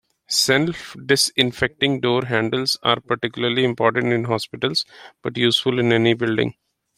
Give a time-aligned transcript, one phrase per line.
[0.31, 4.83] Self-disinfecting door handles are particularly important in hospitals,
[5.21, 6.55] but useful in any building.